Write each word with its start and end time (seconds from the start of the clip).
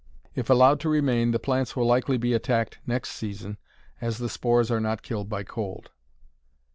If 0.33 0.49
allowed 0.49 0.79
to 0.79 0.89
remain 0.89 1.29
the 1.29 1.37
plants 1.37 1.75
will 1.75 1.85
likely 1.85 2.17
be 2.17 2.33
attacked 2.33 2.79
next 2.87 3.11
season, 3.11 3.57
as 4.01 4.17
the 4.17 4.29
spores 4.29 4.71
are 4.71 4.79
not 4.81 5.03
killed 5.03 5.29
by 5.29 5.43
cold. 5.43 5.91